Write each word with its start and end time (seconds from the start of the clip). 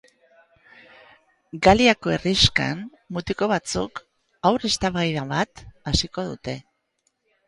Galiako 1.65 2.13
herrixkan, 2.13 2.81
mutiko 3.17 3.49
batzuk 3.51 4.01
haur 4.51 4.65
eztabaida 4.71 5.27
bat 5.35 5.63
hasiko 5.93 6.25
dute. 6.31 6.57